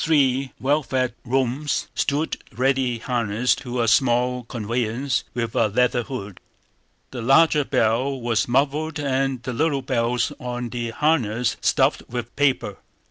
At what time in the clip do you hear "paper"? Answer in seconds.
12.35-12.77